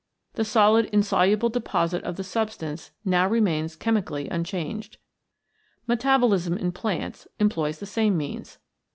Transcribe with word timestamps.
The 0.33 0.43
solid 0.43 0.85
insoluble 0.87 1.49
deposit 1.49 2.03
of 2.05 2.15
the 2.15 2.23
substance 2.23 2.89
now 3.05 3.29
remains 3.29 3.75
chemically 3.75 4.27
unchanged. 4.29 4.97
Metabolism 5.85 6.57
in 6.57 6.71
plants 6.71 7.27
employs 7.39 7.77
the 7.77 7.85
same 7.85 8.17
means. 8.17 8.57